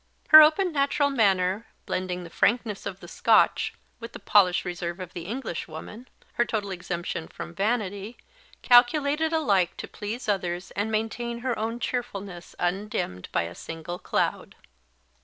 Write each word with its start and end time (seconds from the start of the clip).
Her 0.29 0.41
open 0.41 0.71
natural 0.71 1.11
manner, 1.11 1.67
blending 1.85 2.23
the 2.23 2.31
frankness 2.31 2.87
of 2.87 3.01
the 3.01 3.07
Scotch 3.07 3.71
with 3.99 4.13
the 4.13 4.19
polished 4.19 4.65
reserve 4.65 4.99
of 4.99 5.13
the 5.13 5.27
English 5.27 5.67
woman, 5.67 6.07
her 6.33 6.43
total 6.43 6.71
exemption 6.71 7.27
from 7.27 7.53
vanity, 7.53 8.17
calculated 8.63 9.31
alike 9.31 9.77
to 9.77 9.87
please 9.87 10.27
others 10.27 10.71
and 10.71 10.91
maintain 10.91 11.41
her 11.41 11.55
own 11.55 11.79
cheerfulness 11.79 12.55
undimmed 12.57 13.29
by 13.31 13.43
a 13.43 13.53
single 13.53 13.99
cloud. 13.99 14.55